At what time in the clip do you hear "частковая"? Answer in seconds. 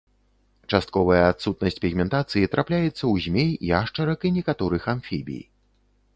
0.77-1.19